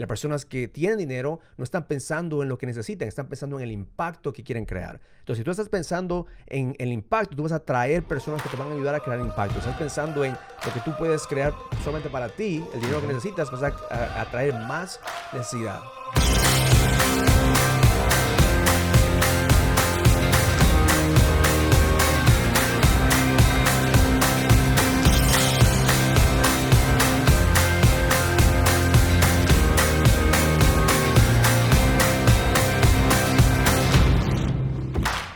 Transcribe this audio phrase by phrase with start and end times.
[0.00, 3.64] Las personas que tienen dinero no están pensando en lo que necesitan, están pensando en
[3.64, 4.98] el impacto que quieren crear.
[5.18, 8.56] Entonces, si tú estás pensando en el impacto, tú vas a atraer personas que te
[8.56, 9.58] van a ayudar a crear impacto.
[9.58, 11.52] Estás pensando en lo que tú puedes crear
[11.84, 14.98] solamente para ti, el dinero que necesitas, vas a atraer más
[15.34, 15.82] necesidad.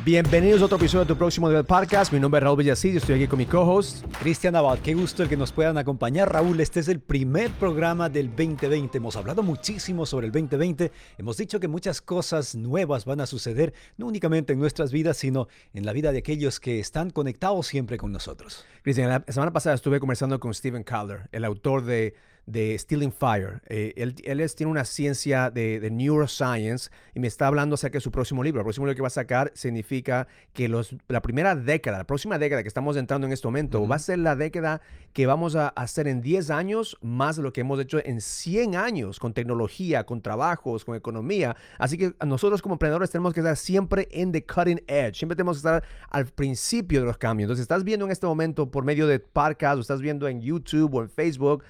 [0.04, 2.12] Bienvenidos a otro episodio de tu próximo nivel podcast.
[2.12, 4.78] Mi nombre es Raúl Villasís y estoy aquí con mi co-host Cristian Abad.
[4.80, 6.60] Qué gusto el que nos puedan acompañar, Raúl.
[6.60, 8.98] Este es el primer programa del 2020.
[8.98, 10.92] Hemos hablado muchísimo sobre el 2020.
[11.16, 15.48] Hemos dicho que muchas cosas nuevas van a suceder, no únicamente en nuestras vidas, sino
[15.72, 18.66] en la vida de aquellos que están conectados siempre con nosotros.
[18.82, 22.14] Cristian, la semana pasada estuve conversando con Steven Calder, el autor de
[22.46, 23.62] de Stealing Fire.
[23.66, 24.14] Eh, él,
[24.54, 28.60] tiene una ciencia de, neuroscience y me está hablando acerca de su próximo libro.
[28.60, 32.38] El próximo libro que va a sacar significa que los, la primera década, la próxima
[32.38, 34.80] década que estamos entrando en este momento, va a ser la década
[35.12, 38.76] que vamos a hacer en 10 años más de lo que hemos hecho en 100
[38.76, 41.56] años con tecnología, con trabajos, con economía.
[41.78, 45.14] Así que nosotros como emprendedores tenemos que estar siempre en the cutting edge.
[45.14, 47.46] Siempre tenemos que estar al principio de los cambios.
[47.46, 50.94] Entonces, estás viendo en este momento por medio de podcast o estás viendo en YouTube
[50.94, 51.62] o en Facebook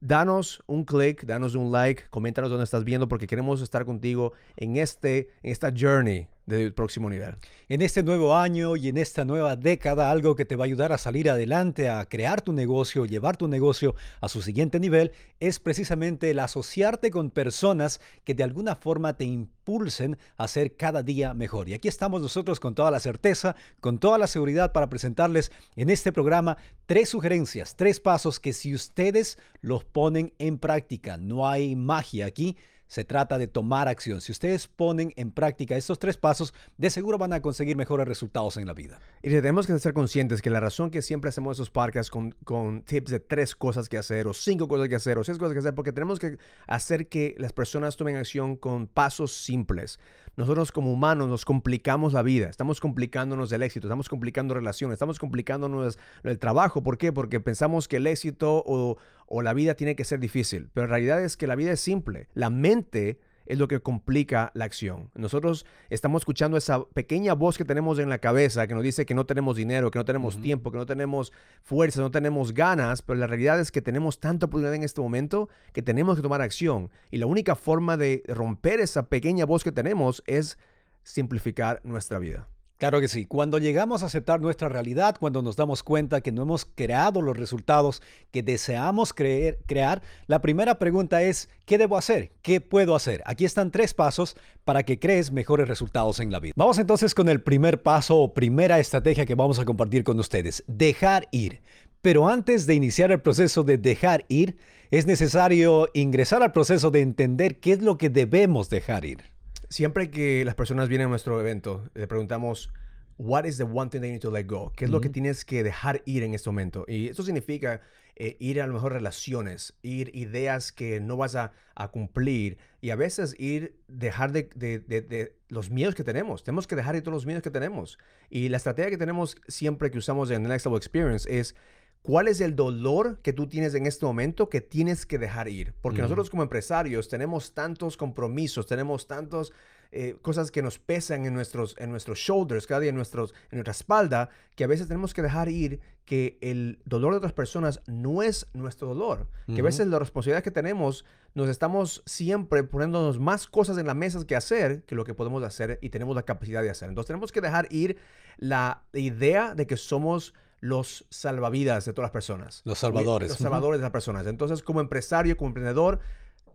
[0.00, 4.76] danos un click, danos un like, coméntanos dónde estás viendo porque queremos estar contigo en,
[4.76, 7.36] este, en esta journey del próximo nivel.
[7.68, 10.92] En este nuevo año y en esta nueva década, algo que te va a ayudar
[10.92, 15.58] a salir adelante, a crear tu negocio, llevar tu negocio a su siguiente nivel, es
[15.58, 21.34] precisamente el asociarte con personas que de alguna forma te impulsen a ser cada día
[21.34, 21.68] mejor.
[21.68, 25.90] Y aquí estamos nosotros con toda la certeza, con toda la seguridad para presentarles en
[25.90, 31.74] este programa tres sugerencias, tres pasos que si ustedes los ponen en práctica, no hay
[31.74, 34.20] magia aquí, se trata de tomar acción.
[34.20, 38.56] Si ustedes ponen en práctica estos tres pasos, de seguro van a conseguir mejores resultados
[38.56, 39.00] en la vida.
[39.22, 42.82] Y tenemos que ser conscientes que la razón que siempre hacemos esos podcasts con, con
[42.82, 45.60] tips de tres cosas que hacer, o cinco cosas que hacer, o seis cosas que
[45.60, 49.98] hacer, porque tenemos que hacer que las personas tomen acción con pasos simples
[50.36, 55.18] nosotros como humanos nos complicamos la vida, estamos complicándonos el éxito, estamos complicando relaciones, estamos
[55.18, 56.82] complicándonos el trabajo.
[56.82, 57.12] ¿Por qué?
[57.12, 60.90] Porque pensamos que el éxito o, o la vida tiene que ser difícil, pero en
[60.90, 62.28] realidad es que la vida es simple.
[62.34, 65.10] La mente es lo que complica la acción.
[65.14, 69.14] Nosotros estamos escuchando esa pequeña voz que tenemos en la cabeza que nos dice que
[69.14, 73.18] no tenemos dinero, que no tenemos tiempo, que no tenemos fuerza, no tenemos ganas, pero
[73.18, 76.90] la realidad es que tenemos tanta oportunidad en este momento que tenemos que tomar acción.
[77.10, 80.58] Y la única forma de romper esa pequeña voz que tenemos es
[81.02, 82.48] simplificar nuestra vida.
[82.78, 83.24] Claro que sí.
[83.24, 87.34] Cuando llegamos a aceptar nuestra realidad, cuando nos damos cuenta que no hemos creado los
[87.34, 92.32] resultados que deseamos crear, la primera pregunta es, ¿qué debo hacer?
[92.42, 93.22] ¿Qué puedo hacer?
[93.24, 96.52] Aquí están tres pasos para que crees mejores resultados en la vida.
[96.54, 100.62] Vamos entonces con el primer paso o primera estrategia que vamos a compartir con ustedes,
[100.66, 101.62] dejar ir.
[102.02, 104.58] Pero antes de iniciar el proceso de dejar ir,
[104.90, 109.35] es necesario ingresar al proceso de entender qué es lo que debemos dejar ir.
[109.68, 112.70] Siempre que las personas vienen a nuestro evento, le preguntamos,
[113.18, 114.72] what is the one thing they need to let go?
[114.76, 116.84] ¿Qué es lo que tienes que dejar ir en este momento?
[116.86, 117.80] Y eso significa
[118.14, 121.52] eh, ir a lo mejor relaciones, ir ideas que no vas a,
[121.92, 126.42] cumplir y a veces ir, dejar de, de, los miedos que tenemos.
[126.42, 127.98] Tenemos que dejar ir todos los miedos que tenemos.
[128.30, 131.54] Y la estrategia que tenemos siempre que usamos en Next Level Experience es
[132.02, 135.74] ¿Cuál es el dolor que tú tienes en este momento que tienes que dejar ir?
[135.80, 139.50] Porque nosotros como empresarios tenemos tantos compromisos, tenemos tantas
[139.92, 143.58] eh, cosas que nos pesan en nuestros, en nuestros shoulders, cada día en, nuestros, en
[143.58, 147.82] nuestra espalda, que a veces tenemos que dejar ir que el dolor de otras personas
[147.86, 149.28] no es nuestro dolor.
[149.46, 153.94] Que a veces la responsabilidad que tenemos, nos estamos siempre poniéndonos más cosas en la
[153.94, 156.88] mesa que hacer que lo que podemos hacer y tenemos la capacidad de hacer.
[156.88, 157.96] Entonces tenemos que dejar ir
[158.38, 160.34] la idea de que somos
[160.66, 162.62] los salvavidas de todas las personas.
[162.64, 163.28] Los salvadores.
[163.28, 164.26] Los salvadores de las personas.
[164.26, 166.00] Entonces, como empresario, como emprendedor,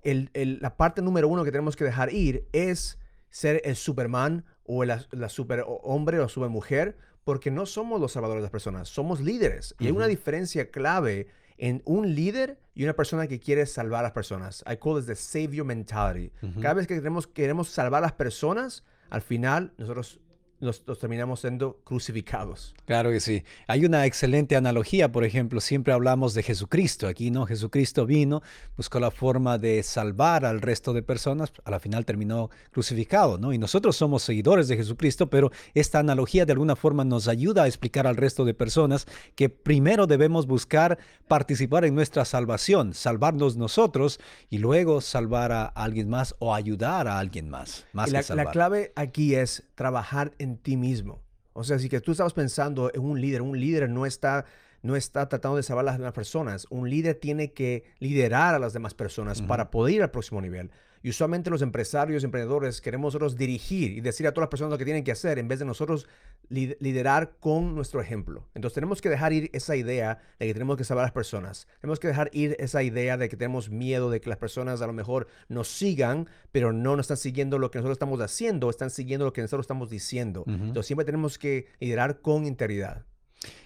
[0.04, 2.98] la parte número uno que tenemos que dejar ir es
[3.30, 8.12] ser el Superman o la, la super hombre o super mujer, porque no somos los
[8.12, 9.76] salvadores de las personas, somos líderes.
[9.80, 11.28] Y hay una diferencia clave
[11.58, 14.64] en un líder y una persona que quiere salvar a las personas.
[14.70, 16.32] I call it the savior mentality.
[16.60, 20.20] Cada vez que queremos, queremos salvar a las personas, al final nosotros
[20.62, 22.74] nos, terminamos siendo crucificados.
[22.86, 23.44] Claro que sí.
[23.68, 27.08] Hay una excelente analogía, por ejemplo, siempre hablamos de Jesucristo.
[27.08, 27.46] Aquí, ¿no?
[27.46, 28.42] Jesucristo vino,
[28.78, 33.54] buscó la forma de salvar al resto de personas, a la final terminó crucificado, ¿no?
[33.54, 37.68] Y nosotros somos seguidores de Jesucristo, pero esta analogía de alguna forma nos ayuda a
[37.68, 44.20] explicar al resto de personas que primero debemos buscar participar en nuestra salvación, salvarnos nosotros
[44.50, 47.86] y luego salvar a alguien más o ayudar a alguien más.
[47.94, 51.24] más la, la clave aquí es trabajar en ti mismo.
[51.54, 54.46] O sea, si que tú estabas pensando en un líder, un líder no está,
[54.84, 56.68] no está tratando de salvar a las demás personas.
[56.70, 60.70] Un líder tiene que liderar a las demás personas para poder ir al próximo nivel.
[61.02, 64.78] Y usualmente los empresarios, emprendedores, queremos nosotros dirigir y decir a todas las personas lo
[64.78, 66.08] que tienen que hacer en vez de nosotros
[66.52, 68.48] liderar con nuestro ejemplo.
[68.54, 71.68] Entonces tenemos que dejar ir esa idea de que tenemos que salvar a las personas.
[71.80, 74.88] Tenemos que dejar ir esa idea de que tenemos miedo de que las personas a
[74.88, 78.90] lo mejor nos sigan, pero no nos están siguiendo lo que nosotros estamos haciendo, están
[78.90, 80.44] siguiendo lo que nosotros estamos diciendo.
[80.48, 83.06] Entonces siempre tenemos que liderar con integridad.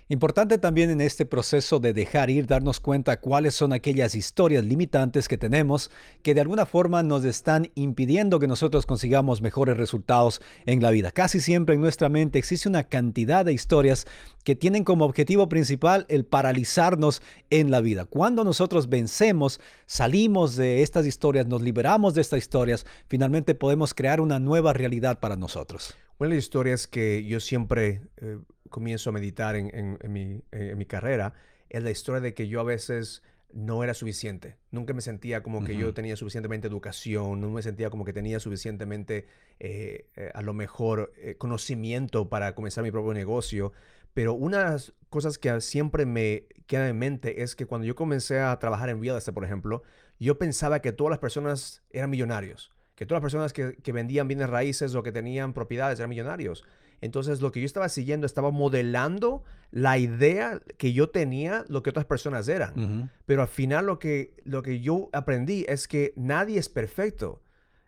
[0.07, 5.27] Importante también en este proceso de dejar ir, darnos cuenta cuáles son aquellas historias limitantes
[5.27, 5.89] que tenemos
[6.21, 11.09] que de alguna forma nos están impidiendo que nosotros consigamos mejores resultados en la vida.
[11.09, 14.05] Casi siempre en nuestra mente existe una cantidad de historias
[14.43, 18.05] que tienen como objetivo principal el paralizarnos en la vida.
[18.05, 24.21] Cuando nosotros vencemos, salimos de estas historias, nos liberamos de estas historias, finalmente podemos crear
[24.21, 25.95] una nueva realidad para nosotros.
[26.17, 28.39] Una de las historias que yo siempre eh,
[28.69, 31.33] comienzo a meditar en, mi, carrera
[31.69, 33.21] es la historia de que yo a veces
[33.53, 34.57] no era suficiente.
[34.71, 38.39] Nunca me sentía como que yo tenía suficientemente educación, no me sentía como que tenía
[38.39, 39.27] suficientemente,
[39.59, 43.71] eh, eh, a lo mejor, eh, conocimiento para comenzar mi propio negocio.
[44.13, 47.95] Pero una de las cosas que siempre me queda en mente es que cuando yo
[47.95, 49.83] comencé a trabajar en real estate, por ejemplo,
[50.19, 54.27] yo pensaba que todas las personas eran millonarios, que todas las personas que, que vendían
[54.27, 56.63] bienes raíces o que tenían propiedades eran millonarios.
[57.01, 61.89] Entonces lo que yo estaba siguiendo estaba modelando la idea que yo tenía, lo que
[61.89, 63.11] otras personas eran.
[63.25, 67.41] Pero al final lo que, lo que yo aprendí es que nadie es perfecto.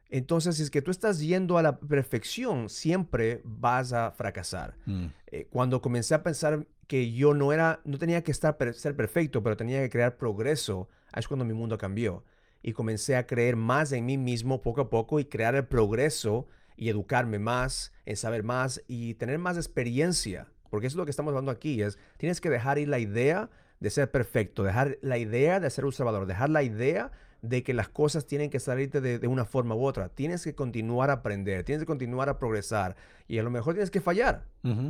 [0.10, 4.76] Entonces, si es que tú estás yendo a la perfección, siempre vas a fracasar.
[4.86, 5.08] Mm.
[5.28, 9.44] Eh, cuando comencé a pensar que yo no era, no tenía que estar ser perfecto,
[9.44, 12.24] pero tenía que crear progreso, es cuando mi mundo cambió.
[12.68, 16.48] Y comencé a creer más en mí mismo poco a poco y crear el progreso
[16.76, 20.50] y educarme más, en saber más y tener más experiencia.
[20.70, 23.50] Porque eso es lo que estamos hablando aquí, es tienes que dejar ir la idea
[23.80, 27.10] de ser perfecto, dejar la idea de ser un salvador, dejar la idea
[27.42, 30.10] de que las cosas tienen que salirte de, una forma u otra.
[30.10, 32.98] Tienes que continuar a aprender, tienes que continuar a progresar
[33.30, 34.44] y a lo mejor tienes que fallar,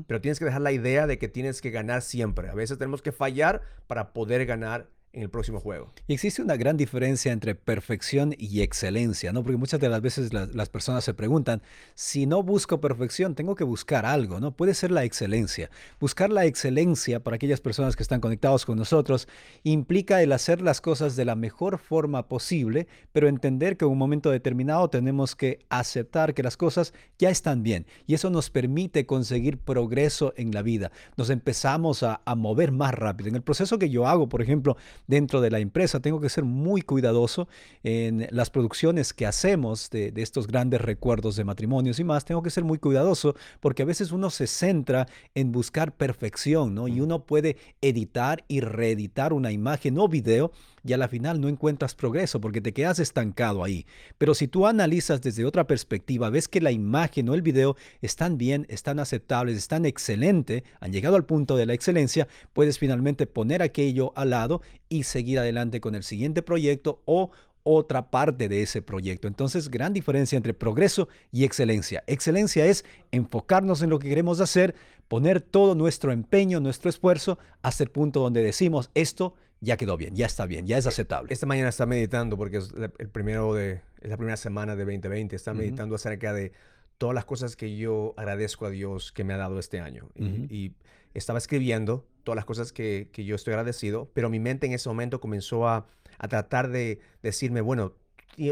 [0.07, 2.50] pero tienes que dejar la idea de que tienes que ganar siempre.
[2.50, 4.89] A veces tenemos que fallar para poder ganar
[5.21, 5.91] el próximo juego.
[6.07, 9.43] Y existe una gran diferencia entre perfección y excelencia, ¿no?
[9.43, 11.61] Porque muchas de las veces las personas se preguntan,
[11.95, 14.51] si no busco perfección, tengo que buscar algo, ¿no?
[14.55, 15.69] Puede ser la excelencia.
[15.99, 19.27] Buscar la excelencia para aquellas personas que están conectados con nosotros
[19.63, 23.97] implica el hacer las cosas de la mejor forma posible, pero entender que en un
[23.97, 27.85] momento determinado tenemos que aceptar que las cosas ya están bien.
[28.05, 30.91] Y eso nos permite conseguir progreso en la vida.
[31.17, 33.29] Nos empezamos a mover más rápido.
[33.29, 34.77] En el proceso que yo hago, por ejemplo,
[35.07, 36.00] dentro de la empresa.
[36.00, 37.48] Tengo que ser muy cuidadoso
[37.83, 42.25] en las producciones que hacemos de, estos grandes recuerdos de matrimonios y más.
[42.25, 46.88] Tengo que ser muy cuidadoso porque a veces uno se centra en buscar perfección, ¿no?
[46.88, 50.51] Y uno puede editar y reeditar una imagen o video
[50.88, 53.86] y a la final no encuentras progreso porque te quedas estancado ahí.
[54.18, 58.38] Pero si tú analizas desde otra perspectiva, ves que la imagen o el video están
[58.38, 63.62] bien, están aceptables, están excelente, han llegado al punto de la excelencia, puedes finalmente poner
[63.62, 67.31] aquello al lado y seguir adelante con el siguiente proyecto o
[67.63, 69.28] otra parte de ese proyecto.
[69.28, 72.03] Entonces, gran diferencia entre progreso y excelencia.
[72.08, 74.74] Excelencia es enfocarnos en lo que queremos hacer,
[75.10, 80.15] poner todo nuestro empeño, nuestro esfuerzo hasta el punto donde decimos esto ya quedó bien,
[80.15, 81.34] ya está bien, ya es aceptable.
[81.34, 85.36] Esta mañana está meditando porque es el primero de, es la primera semana de 2020,
[85.36, 86.51] está meditando acerca de
[86.98, 90.10] todas las cosas que yo agradezco a Dios que me ha dado este año.
[90.15, 90.74] y,
[91.19, 94.89] estaba escribiendo todas las cosas que, que, yo estoy agradecido, pero mi mente en ese
[94.89, 97.93] momento comenzó a, a tratar de decirme, bueno,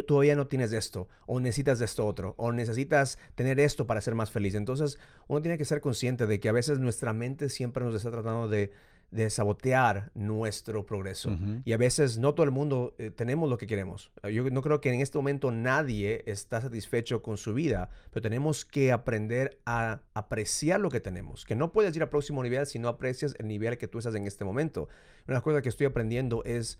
[0.07, 4.31] todavía no tienes esto, o necesitas esto otro, o necesitas tener esto para ser más
[4.31, 4.55] feliz.
[4.55, 8.11] Entonces, uno tiene que ser consciente de que a veces nuestra mente siempre nos está
[8.11, 8.71] tratando de,
[9.15, 11.37] de sabotear nuestro progreso.
[11.63, 14.11] Y a veces no todo el mundo eh, tenemos lo que queremos.
[14.29, 18.65] Yo no creo que en este momento nadie está satisfecho con su vida, pero tenemos
[18.65, 21.45] que aprender a apreciar lo que tenemos.
[21.45, 24.15] Que no puedes ir al próximo nivel si no aprecias el nivel que tú estás
[24.15, 24.89] en este momento.
[25.29, 26.77] Una cosa que estoy aprendiendo es,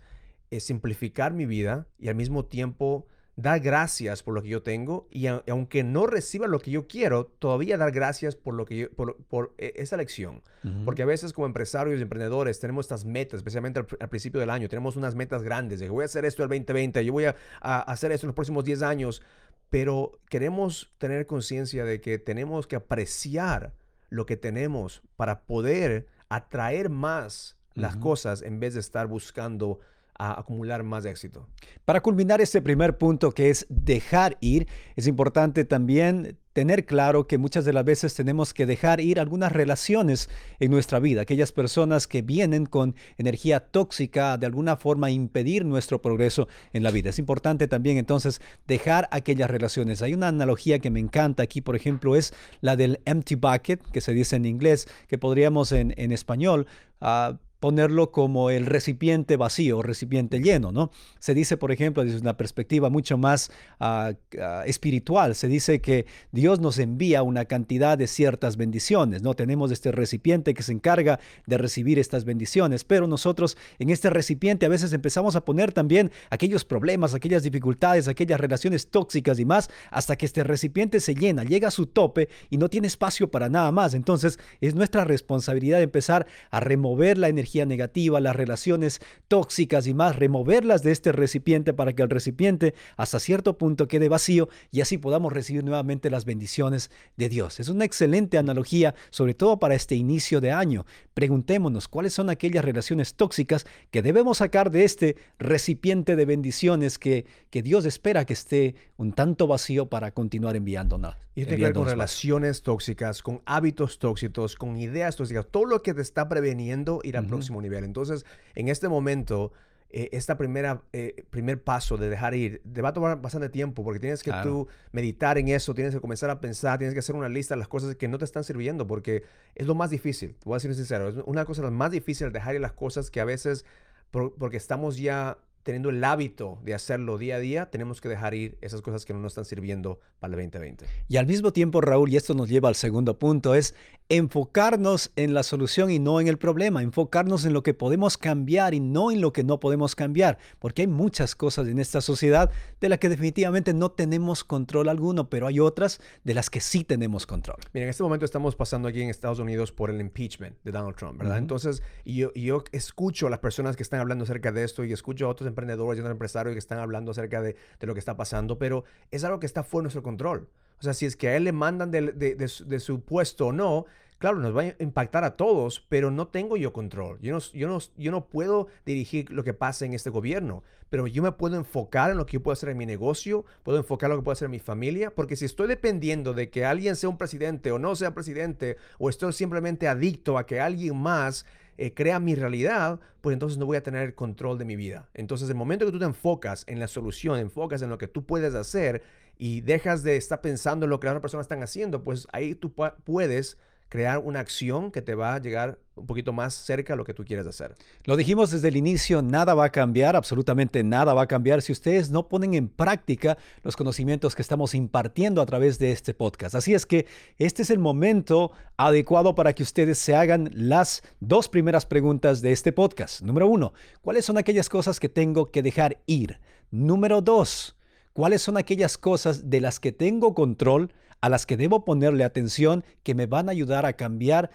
[0.50, 5.06] es simplificar mi vida y al mismo tiempo dar gracias por lo que yo tengo
[5.10, 9.54] y, aunque no reciba lo que yo quiero, todavía dar gracias por lo que por,
[9.58, 10.42] e, esa lección.
[10.84, 14.68] Porque a veces como empresarios y emprendedores tenemos estas metas, especialmente al, principio del año,
[14.68, 17.82] tenemos unas metas grandes de voy a hacer esto el 2020, yo voy a, a
[17.82, 19.22] hacer esto en los próximos 10 años,
[19.70, 23.74] pero queremos tener conciencia de que tenemos que apreciar
[24.08, 29.80] lo que tenemos para poder atraer más las cosas en vez de estar buscando
[30.18, 31.46] a acumular más éxito.
[31.84, 37.36] Para culminar este primer punto que es dejar ir, es importante también tener claro que
[37.36, 42.06] muchas de las veces tenemos que dejar ir algunas relaciones en nuestra vida, aquellas personas
[42.06, 47.10] que vienen con energía tóxica, de alguna forma impedir nuestro progreso en la vida.
[47.10, 50.00] Es importante también entonces dejar aquellas relaciones.
[50.00, 52.32] Hay una analogía que me encanta aquí, por ejemplo, es
[52.62, 56.66] la del empty bucket, que se dice en inglés, que podríamos en, español
[57.02, 60.90] uh, ponerlo como el recipiente vacío, recipiente lleno, ¿no?
[61.18, 66.06] Se dice, por ejemplo, desde una perspectiva mucho más ah, ah, espiritual, se dice que
[66.32, 69.34] Dios nos envía una cantidad de ciertas bendiciones, ¿no?
[69.34, 74.66] Tenemos este recipiente que se encarga de recibir estas bendiciones, pero nosotros en este recipiente
[74.66, 79.70] a veces empezamos a poner también aquellos problemas, aquellas dificultades, aquellas relaciones tóxicas y más,
[79.90, 83.48] hasta que este recipiente se llena, llega a su tope y no tiene espacio para
[83.48, 83.94] nada más.
[83.94, 90.16] Entonces es nuestra responsabilidad empezar a remover la energía negativa, las relaciones tóxicas y más,
[90.16, 94.98] removerlas de este recipiente para que el recipiente hasta cierto punto quede vacío y así
[94.98, 97.60] podamos recibir nuevamente las bendiciones de Dios.
[97.60, 100.84] Es una excelente analogía, sobre todo para este inicio de año.
[101.14, 107.26] Preguntémonos cuáles son aquellas relaciones tóxicas que debemos sacar de este recipiente de bendiciones que,
[107.50, 111.14] que Dios espera que esté un tanto vacío para continuar enviándonos.
[111.34, 115.82] Y tiene que ver con relaciones tóxicas, con hábitos tóxicos, con ideas tóxicas, todo lo
[115.82, 117.84] que te está preveniendo ir al próximo nivel.
[117.84, 118.24] Entonces,
[118.54, 119.52] en este momento,
[119.90, 123.84] eh, esta primera eh, primer paso de dejar ir te va a tomar bastante tiempo
[123.84, 127.14] porque tienes que tú meditar en eso, tienes que comenzar a pensar, tienes que hacer
[127.14, 129.22] una lista de las cosas que no te están sirviendo porque
[129.54, 130.34] es lo más difícil.
[130.34, 133.20] Te voy a ser sincero, es una cosa más difícil dejar ir las cosas que
[133.20, 133.64] a veces
[134.10, 138.56] porque estamos ya teniendo el hábito de hacerlo día a día, tenemos que dejar ir
[138.60, 140.86] esas cosas que no nos están sirviendo para el 2020.
[141.08, 143.74] Y al mismo tiempo, Raúl, y esto nos lleva al segundo punto, es
[144.08, 148.74] enfocarnos en la solución y no en el problema, enfocarnos en lo que podemos cambiar
[148.74, 152.52] y no en lo que no podemos cambiar, porque hay muchas cosas en esta sociedad
[152.80, 156.84] de las que definitivamente no tenemos control alguno, pero hay otras de las que sí
[156.84, 157.56] tenemos control.
[157.72, 160.94] Mira, en este momento estamos pasando aquí en Estados Unidos por el impeachment de Donald
[160.94, 161.38] Trump, ¿verdad?
[161.38, 165.26] Entonces, yo, yo escucho a las personas que están hablando acerca de esto y escucho
[165.26, 168.84] a otros emprendedores otros empresarios que están hablando acerca de, lo que está pasando, pero
[169.10, 170.48] es algo que está fuera de nuestro control.
[170.78, 173.86] O sea, si es que a él le mandan de, su, puesto o no,
[174.18, 177.18] claro, nos va a impactar a todos, pero no tengo yo control.
[177.22, 181.06] Yo no, yo, no, yo no puedo dirigir lo que pasa en este gobierno, pero
[181.06, 184.08] yo me puedo enfocar en lo que yo puedo hacer en mi negocio, puedo enfocar
[184.08, 186.94] en lo que puedo hacer en mi familia, porque si estoy dependiendo de que alguien
[186.96, 191.46] sea un presidente o no sea presidente, o estoy simplemente adicto a que alguien más
[191.78, 195.08] eh, crea mi realidad, pues entonces no voy a tener control de mi vida.
[195.14, 198.24] Entonces, el momento que tú te enfocas en la solución, enfocas en lo que tú
[198.24, 199.02] puedes hacer
[199.38, 202.54] y dejas de estar pensando en lo que las otras personas están haciendo, pues ahí
[202.54, 202.72] tú
[203.04, 207.04] puedes crear una acción que te va a llegar un poquito más cerca a lo
[207.04, 207.74] que tú quieres hacer.
[208.04, 211.72] Lo dijimos desde el inicio, nada va a cambiar, absolutamente nada va a cambiar si
[211.72, 216.54] ustedes no ponen en práctica los conocimientos que estamos impartiendo a través de este podcast.
[216.54, 217.06] Así es que
[217.38, 222.52] este es el momento adecuado para que ustedes se hagan las dos primeras preguntas de
[222.52, 223.22] este podcast.
[223.22, 226.40] Número uno, ¿cuáles son aquellas cosas que tengo que dejar ir?
[226.70, 227.76] Número dos,
[228.12, 230.92] ¿cuáles son aquellas cosas de las que tengo control?
[231.20, 234.50] A las que debo ponerle atención que me van a ayudar a cambiar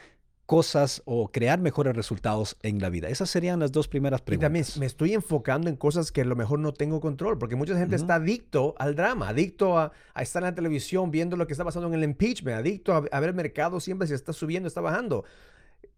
[0.46, 3.10] cosas o crear mejores resultados en la vida?
[3.10, 4.44] Esas serían las dos primeras preguntas.
[4.44, 7.56] Y también me estoy enfocando en cosas que a lo mejor no tengo control, porque
[7.56, 11.54] mucha gente está adicto al drama, adicto a, estar en la televisión viendo lo que
[11.54, 14.68] está pasando en el impeachment, adicto a, a ver el mercado siempre si está subiendo,
[14.68, 15.24] está bajando.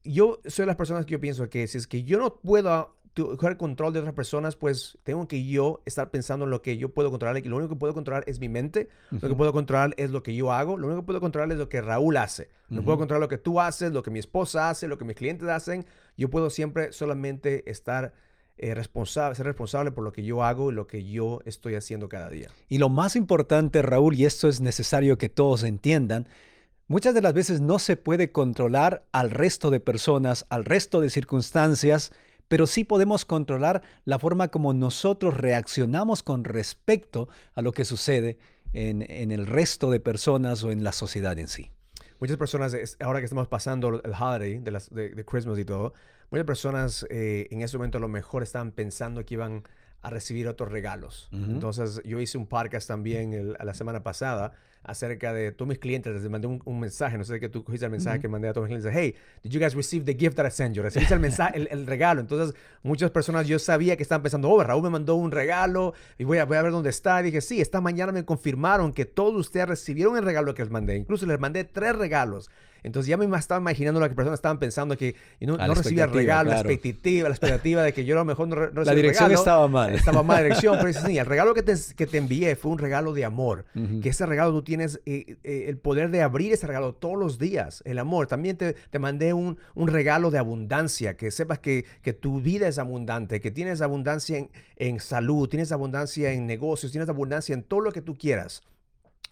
[0.03, 2.96] Yo soy de las personas que yo pienso que si es que yo no puedo
[3.15, 6.89] coger control de otras personas, pues tengo que yo estar pensando en lo que yo
[6.89, 7.38] puedo controlar.
[7.38, 8.89] Y lo único que puedo controlar es mi mente.
[9.12, 10.77] Lo que puedo controlar es lo que yo hago.
[10.77, 12.50] Lo único que puedo controlar es lo que Raúl hace.
[12.70, 15.15] No puedo controlar lo que tú haces, lo que mi esposa hace, lo que mis
[15.15, 15.86] clientes hacen.
[16.17, 18.13] Yo puedo siempre solamente estar
[18.58, 22.08] eh, responsable, ser responsable por lo que yo hago y lo que yo estoy haciendo
[22.08, 22.50] cada día.
[22.70, 26.27] Y lo más importante, Raúl, y esto es necesario que todos entiendan,
[26.88, 31.10] muchas de las veces no se puede controlar al resto de personas, al resto de
[31.10, 32.12] circunstancias,
[32.53, 38.38] pero sí podemos controlar la forma como nosotros reaccionamos con respecto a lo que sucede
[38.74, 41.72] en, el resto de personas o en la sociedad en sí.
[42.19, 45.95] Muchas personas, ahora que estamos pasando el holiday de, las, de, Christmas y todo,
[46.29, 49.63] muchas personas eh, en ese momento a lo mejor estaban pensando que iban
[50.03, 51.29] a recibir otros regalos.
[51.31, 54.51] Entonces, yo hice un podcast también la semana pasada
[54.83, 56.13] acerca de todos mis clientes.
[56.13, 58.67] Les mandé un, mensaje, no sé qué tú cogiste el mensaje que mandé a todos
[58.67, 58.93] mis clientes.
[58.93, 60.83] Hey, did you guys receive the gift that I sent you?
[60.83, 62.21] Recibiste el mensaje, el, regalo.
[62.21, 66.23] Entonces, muchas personas yo sabía que estaban pensando, oh, Raúl me mandó un regalo y
[66.23, 67.21] voy a, voy a ver dónde está.
[67.21, 70.71] Y dije, sí, esta mañana me confirmaron que todos ustedes recibieron el regalo que les
[70.71, 70.95] mandé.
[70.95, 72.49] Incluso les mandé tres regalos.
[72.83, 76.51] Entonces ya me estaba imaginando lo que personas estaban pensando que no, no recibía regalo,
[76.51, 79.67] la expectativa, la expectativa de que yo a lo mejor no, no La dirección estaba
[79.69, 79.95] mal.
[79.95, 82.77] Estaba mal la dirección, pero sí, el regalo que te, que te envié fue un
[82.77, 83.65] regalo de amor.
[84.01, 87.39] Que ese regalo tú tienes eh, eh, el poder de abrir ese regalo todos los
[87.39, 88.27] días, el amor.
[88.27, 92.67] También te, te mandé un, un, regalo de abundancia, que sepas que, que, tu vida
[92.67, 97.63] es abundante, que tienes abundancia en, en salud, tienes abundancia en negocios, tienes abundancia en
[97.63, 98.63] todo lo que tú quieras.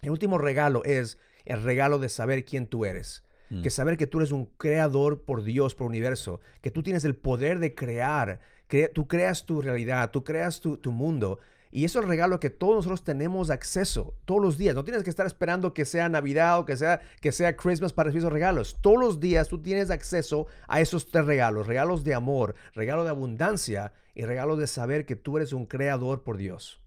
[0.00, 3.22] El último regalo es el regalo de saber quién tú eres
[3.60, 3.70] que mm.
[3.70, 7.58] saber que tú eres un creador por Dios, por universo, que tú tienes el poder
[7.58, 11.38] de crear, que tú creas tu realidad, tú creas tu, mundo.
[11.70, 14.74] Y eso es el regalo que todos nosotros tenemos acceso todos los días.
[14.74, 18.06] No tienes que estar esperando que sea Navidad o que sea, que sea Christmas para
[18.06, 18.78] recibir esos regalos.
[18.80, 21.66] Todos los días tú tienes acceso a esos tres regalos.
[21.66, 26.22] Regalos de amor, regalo de abundancia y regalo de saber que tú eres un creador
[26.22, 26.82] por Dios.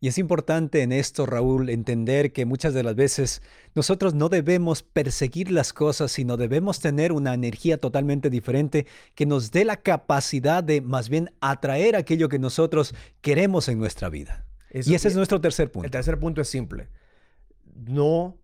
[0.00, 3.42] Y es importante en esto, Raúl, entender que muchas de las veces
[3.74, 9.50] nosotros no debemos perseguir las cosas, sino debemos tener una energía totalmente diferente que nos
[9.50, 14.46] dé la capacidad de más bien atraer aquello que nosotros queremos en nuestra vida.
[14.72, 15.86] y ese es nuestro tercer punto.
[15.86, 16.88] El tercer punto es simple.
[17.74, 18.36] No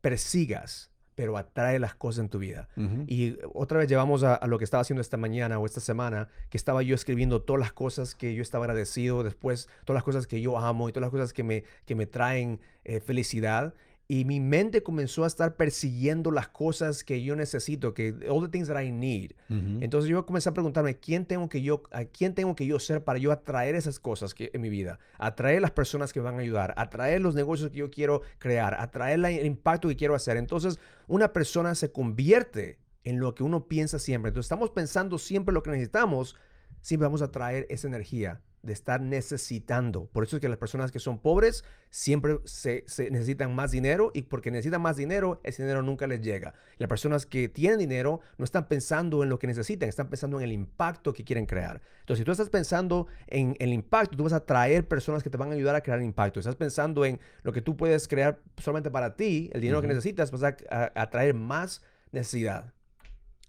[0.00, 2.68] persigas pero atrae las cosas en tu vida.
[3.06, 6.56] Y otra vez llevamos a, lo que estaba haciendo esta mañana o esta semana, que
[6.56, 10.40] estaba yo escribiendo todas las cosas que yo estaba agradecido, después todas las cosas que
[10.40, 13.74] yo amo y todas las cosas que me, que me traen eh, felicidad
[14.06, 18.50] y mi mente comenzó a estar persiguiendo las cosas que yo necesito, que all the
[18.50, 19.32] things that I need.
[19.48, 23.02] Entonces yo comencé a preguntarme quién tengo que yo, a quién tengo que yo ser
[23.02, 26.42] para yo atraer esas cosas que, en mi vida, atraer las personas que van a
[26.42, 30.36] ayudar, atraer los negocios que yo quiero crear, atraer el impacto que quiero hacer.
[30.36, 34.28] Entonces una persona se convierte en lo que uno piensa siempre.
[34.28, 36.36] Entonces estamos pensando siempre lo que necesitamos,
[36.82, 40.06] siempre vamos a traer esa energía de estar necesitando.
[40.06, 44.22] Por eso es que las personas que son pobres siempre se, necesitan más dinero y
[44.22, 46.54] porque necesitan más dinero, ese dinero nunca les llega.
[46.78, 50.44] las personas que tienen dinero no están pensando en lo que necesitan, están pensando en
[50.44, 51.80] el impacto que quieren crear.
[52.00, 55.36] Entonces, si tú estás pensando en el impacto, tú vas a atraer personas que te
[55.36, 56.40] van a ayudar a crear impacto.
[56.40, 60.30] Estás pensando en lo que tú puedes crear solamente para ti, el dinero que necesitas,
[60.30, 62.72] vas a atraer más necesidad.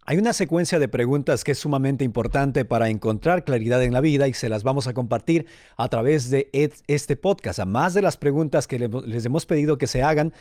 [0.07, 4.27] Hay una secuencia de preguntas que es sumamente importante para encontrar claridad en la vida
[4.27, 6.47] y se las vamos a compartir a través de
[6.85, 7.57] este podcast.
[7.57, 10.31] A más de las preguntas que les hemos pedido que se hagan,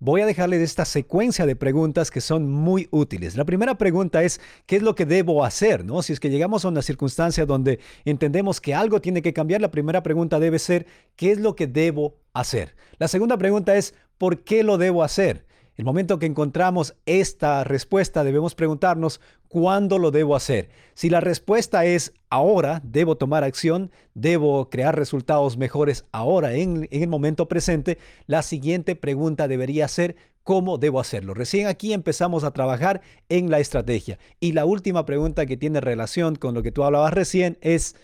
[0.00, 3.36] voy a dejarles esta secuencia de preguntas que son muy útiles.
[3.36, 5.84] La primera pregunta es, ¿qué es lo que debo hacer?
[5.84, 6.02] ¿No?
[6.02, 9.70] Si es que llegamos a una circunstancia donde entendemos que algo tiene que cambiar, la
[9.70, 12.74] primera pregunta debe ser, ¿qué es lo que debo hacer?
[12.98, 15.46] La segunda pregunta es, ¿por qué lo debo hacer?
[15.82, 20.70] El momento que encontramos esta respuesta debemos preguntarnos cuándo lo debo hacer.
[20.94, 27.08] Si la respuesta es ahora, debo tomar acción, debo crear resultados mejores ahora en, el
[27.08, 30.14] momento presente, la siguiente pregunta debería ser
[30.44, 31.34] cómo debo hacerlo.
[31.34, 34.20] Recién aquí empezamos a trabajar en la estrategia.
[34.38, 37.96] Y la última pregunta que tiene relación con lo que tú hablabas recién es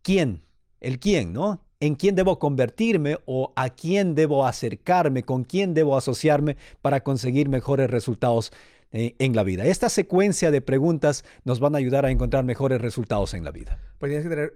[0.00, 0.46] ¿quién?
[0.80, 1.60] El quién, ¿no?
[1.80, 7.48] En quién debo convertirme o a quién debo acercarme, con quién debo asociarme para conseguir
[7.48, 8.52] mejores resultados
[8.90, 9.64] eh, en la vida.
[9.64, 13.78] Esta secuencia de preguntas nos van a ayudar a encontrar mejores resultados en la vida.
[13.98, 14.52] Pues tienes que,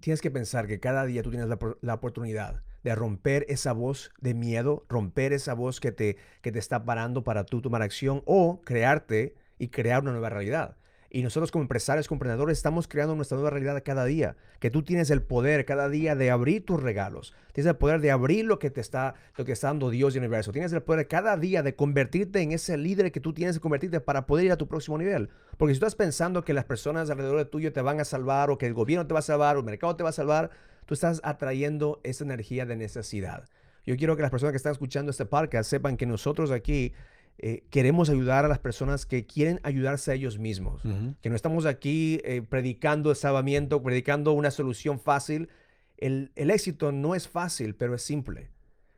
[0.00, 4.84] tienes pensar que cada día tú tienes la, oportunidad de romper esa voz de miedo,
[4.88, 9.34] romper esa voz que te, que te está parando para tú tomar acción o crearte
[9.58, 10.76] y crear una nueva realidad.
[11.14, 14.34] Y nosotros como empresarios, como emprendedores, estamos creando nuestra nueva realidad cada día.
[14.58, 17.32] Que tú tienes el poder cada día de abrir tus regalos.
[17.52, 20.18] Tienes el poder de abrir lo que te está, lo que está dando Dios y
[20.18, 20.50] el universo.
[20.50, 24.00] Tienes el poder cada día de convertirte en ese líder que tú tienes que convertirte
[24.00, 25.28] para poder ir a tu próximo nivel.
[25.56, 28.58] Porque si estás pensando que las personas alrededor de tuyo te van a salvar o
[28.58, 30.50] que el gobierno te va a salvar o el mercado te va a salvar,
[30.84, 33.44] tú estás atrayendo esa energía de necesidad.
[33.86, 36.92] Yo quiero que las personas que están escuchando este podcast sepan que nosotros aquí
[37.38, 40.82] eh, queremos ayudar a las personas que quieren ayudarse a ellos mismos.
[41.20, 45.48] Que no estamos aquí eh, predicando salvamiento, predicando una solución fácil.
[45.96, 48.50] El, éxito no es fácil, pero es simple.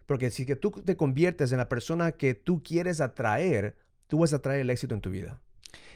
[0.05, 3.75] Porque si que tú te conviertes en la persona que tú quieres atraer,
[4.07, 5.41] tú vas a atraer el éxito en tu vida.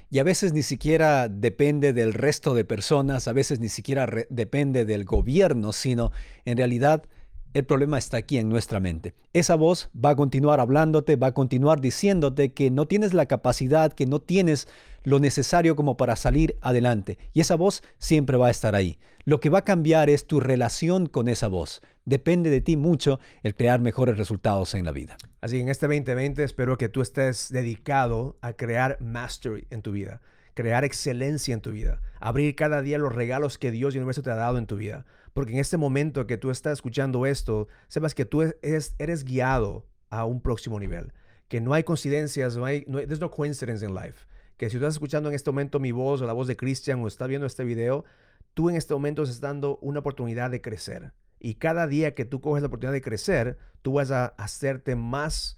[0.09, 4.85] Y a veces ni siquiera depende del resto de personas, a veces ni siquiera depende
[4.85, 6.11] del gobierno, sino
[6.45, 7.05] en realidad
[7.55, 9.15] el problema está aquí en nuestra mente.
[9.33, 13.93] Esa voz va a continuar hablándote, va a continuar diciéndote que no tienes la capacidad,
[13.93, 14.69] que no tienes
[15.03, 17.19] lo necesario como para salir adelante.
[17.33, 18.99] Y esa voz siempre va a estar ahí.
[19.25, 21.83] Lo que va a cambiar es tu relación con esa voz.
[22.05, 25.17] Depende de ti mucho el crear mejores resultados en la vida.
[25.41, 29.93] Así que en este 2020 espero que tú estés dedicado a crear mastery en tu
[29.93, 30.21] vida,
[30.55, 34.23] crear excelencia en tu vida, abrir cada día los regalos que Dios y el universo
[34.23, 35.05] te ha dado en tu vida.
[35.41, 39.87] Porque en este momento que tú estás escuchando esto, sepas que tú eres, eres guiado
[40.11, 41.15] a un próximo nivel.
[41.49, 44.27] Que no hay coincidencias, no hay, no there's no coincidence in life.
[44.59, 47.01] Que si tú estás escuchando en este momento mi voz o la voz de Christian
[47.01, 48.05] o estás viendo este video,
[48.53, 51.15] tú en este momento estás dando una oportunidad de crecer.
[51.39, 55.57] Y cada día que tú coges la oportunidad de crecer, tú vas a hacerte más,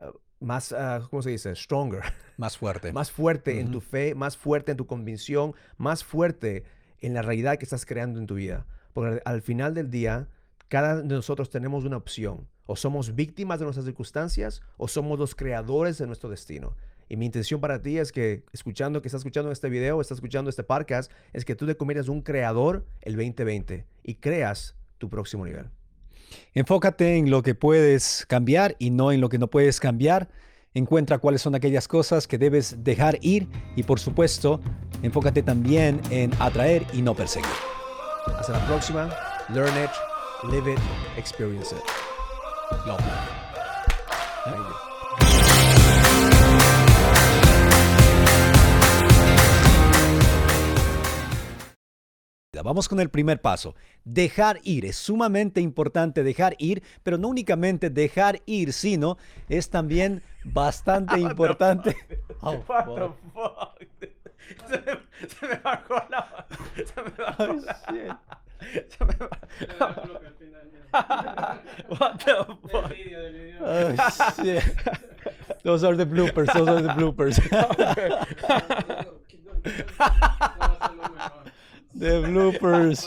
[0.00, 1.56] uh, más, uh, ¿cómo se dice?
[1.56, 2.04] Stronger.
[2.36, 2.92] Más fuerte.
[2.92, 3.60] más fuerte uh -huh.
[3.62, 6.62] en tu fe, más fuerte en tu convicción, más fuerte
[7.00, 8.64] en la realidad que estás creando en tu vida.
[8.92, 10.28] Porque al final del día,
[10.68, 12.46] cada de nosotros tenemos una opción.
[12.66, 16.76] O somos víctimas de nuestras circunstancias o somos los creadores de nuestro destino.
[17.08, 20.50] Y mi intención para ti es que, escuchando, que estás escuchando este video, estás escuchando
[20.50, 25.46] este podcast, es que tú te conviertas un creador el 2020 y creas tu próximo
[25.46, 25.70] nivel.
[26.52, 30.28] Enfócate en lo que puedes cambiar y no en lo que no puedes cambiar.
[30.74, 34.60] Encuentra cuáles son aquellas cosas que debes dejar ir y por supuesto,
[35.02, 37.77] enfócate también en atraer y no perseguir.
[38.36, 39.08] Hasta la próxima.
[39.48, 39.90] Learn it,
[40.50, 40.80] live it,
[41.16, 41.82] experience it.
[42.86, 43.00] Love.
[52.68, 53.74] Vamos con el primer paso.
[54.04, 54.84] Dejar ir.
[54.84, 59.16] Es sumamente importante dejar ir, pero no únicamente dejar ir, sino
[59.48, 61.96] es también bastante importante.
[62.40, 62.62] Oh?
[64.68, 64.92] Se me,
[65.28, 66.46] se me bajó la.
[66.76, 67.74] Se me bajó Oh, la.
[67.88, 68.12] shit.
[68.90, 69.14] Se me
[69.78, 70.02] bajó.
[71.88, 72.34] What the
[72.70, 72.92] fuck?
[73.60, 73.94] Oh,
[74.42, 74.64] shit.
[75.62, 76.50] Those are the bloopers.
[76.54, 77.38] Those are the bloopers.
[81.94, 83.06] The bloopers.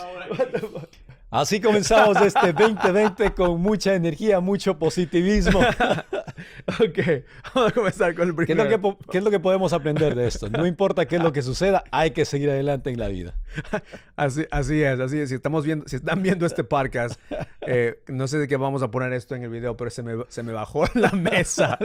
[1.31, 5.61] Así comenzamos este 2020 con mucha energía, mucho positivismo.
[6.67, 7.23] ok,
[7.55, 8.69] vamos a comenzar con el ¿Qué es, primero.
[8.69, 10.49] lo que, qué es lo que podemos aprender de esto?
[10.49, 13.33] No importa qué es lo que suceda, hay que seguir adelante en la vida.
[14.15, 15.29] Así, así es, así es.
[15.29, 17.19] Si, estamos viendo, si están viendo este podcast,
[17.61, 20.13] eh, no sé de qué vamos a poner esto en el video, pero se me,
[20.27, 21.79] se me bajó la mesa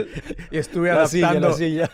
[0.51, 1.49] y estuve La silla, adaptando.
[1.49, 1.89] la silla.